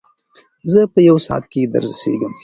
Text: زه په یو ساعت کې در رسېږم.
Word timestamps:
زه 0.71 0.81
په 0.93 0.99
یو 1.09 1.17
ساعت 1.25 1.43
کې 1.51 1.61
در 1.73 1.81
رسېږم. 1.89 2.33